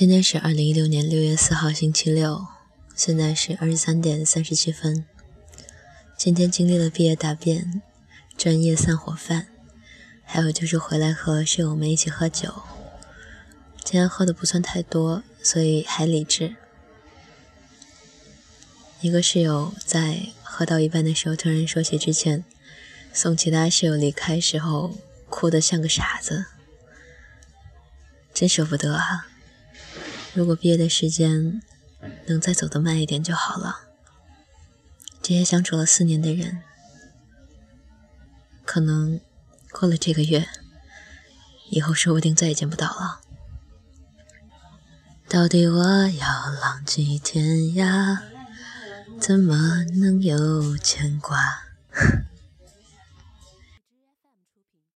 [0.00, 2.46] 今天是二零一六年六月四号，星期六，
[2.96, 5.04] 现在是二十三点三十七分。
[6.16, 7.82] 今天经历了毕业答辩、
[8.34, 9.48] 专业散伙饭，
[10.24, 12.62] 还有就是回来和室友们一起喝酒。
[13.84, 16.56] 今天喝的不算太多，所以还理智。
[19.02, 22.42] 一个室友在喝到一半的时候，突然说起之前
[23.12, 24.96] 送其他室友离开时候
[25.28, 26.46] 哭得像个傻子，
[28.32, 29.26] 真舍不得啊！
[30.32, 31.60] 如果毕业的时间
[32.26, 33.80] 能再走得慢一点就好了。
[35.22, 36.62] 这些相处了四年的人，
[38.64, 39.20] 可能
[39.70, 40.48] 过了这个月，
[41.68, 43.20] 以后说不定再也见不到了。
[45.28, 47.44] 到底我要浪迹天
[47.74, 48.18] 涯，
[49.20, 51.69] 怎么能有牵挂？